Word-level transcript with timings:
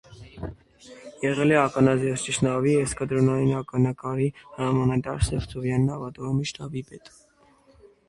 Եղել 1.25 1.53
է 1.55 1.59
ականազերծիչ 1.63 2.33
նավի, 2.47 2.73
էսկադրոնային 2.87 3.53
ականակրի 3.61 4.33
հրամանատար, 4.57 5.25
Սևծովյան 5.31 5.89
նավատորմի 5.95 6.53
շտաբի 6.55 6.89
պետ։ 6.93 7.17